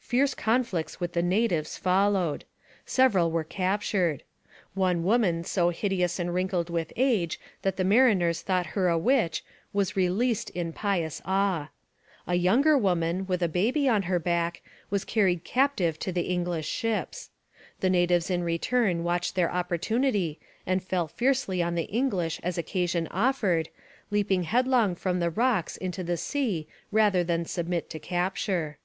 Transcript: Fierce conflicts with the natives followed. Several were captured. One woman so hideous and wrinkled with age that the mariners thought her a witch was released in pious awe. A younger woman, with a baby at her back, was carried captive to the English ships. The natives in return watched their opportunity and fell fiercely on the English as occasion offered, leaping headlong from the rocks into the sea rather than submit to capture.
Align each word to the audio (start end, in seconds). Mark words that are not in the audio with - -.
Fierce 0.00 0.34
conflicts 0.34 0.98
with 0.98 1.12
the 1.12 1.22
natives 1.22 1.76
followed. 1.76 2.44
Several 2.84 3.30
were 3.30 3.44
captured. 3.44 4.24
One 4.74 5.04
woman 5.04 5.44
so 5.44 5.70
hideous 5.70 6.18
and 6.18 6.34
wrinkled 6.34 6.68
with 6.68 6.92
age 6.96 7.38
that 7.62 7.76
the 7.76 7.84
mariners 7.84 8.42
thought 8.42 8.66
her 8.74 8.88
a 8.88 8.98
witch 8.98 9.44
was 9.72 9.94
released 9.96 10.50
in 10.50 10.72
pious 10.72 11.22
awe. 11.24 11.70
A 12.26 12.34
younger 12.34 12.76
woman, 12.76 13.24
with 13.28 13.40
a 13.40 13.46
baby 13.46 13.86
at 13.86 14.06
her 14.06 14.18
back, 14.18 14.62
was 14.90 15.04
carried 15.04 15.44
captive 15.44 15.96
to 16.00 16.10
the 16.10 16.22
English 16.22 16.66
ships. 16.66 17.30
The 17.78 17.88
natives 17.88 18.30
in 18.30 18.42
return 18.42 19.04
watched 19.04 19.36
their 19.36 19.52
opportunity 19.52 20.40
and 20.66 20.82
fell 20.82 21.06
fiercely 21.06 21.62
on 21.62 21.76
the 21.76 21.84
English 21.84 22.40
as 22.42 22.58
occasion 22.58 23.06
offered, 23.12 23.68
leaping 24.10 24.42
headlong 24.42 24.96
from 24.96 25.20
the 25.20 25.30
rocks 25.30 25.76
into 25.76 26.02
the 26.02 26.16
sea 26.16 26.66
rather 26.90 27.22
than 27.22 27.44
submit 27.44 27.88
to 27.90 28.00
capture. 28.00 28.78